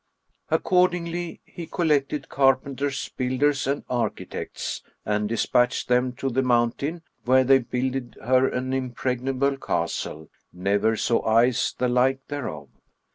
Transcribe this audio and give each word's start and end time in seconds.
Accordingly 0.49 1.41
he 1.45 1.67
collected 1.67 2.27
carpenters, 2.27 3.07
builders 3.17 3.67
and 3.67 3.83
architects 3.87 4.81
and 5.05 5.29
despatched 5.29 5.89
them 5.89 6.13
to 6.13 6.29
the 6.31 6.41
mountain, 6.41 7.03
where 7.25 7.43
they 7.43 7.59
builded 7.59 8.17
her 8.23 8.47
an 8.47 8.73
impregnable 8.73 9.57
castle, 9.57 10.31
never 10.51 10.95
saw 10.97 11.23
eyes 11.23 11.75
the 11.77 11.87
like 11.87 12.25
thereof. 12.29 12.69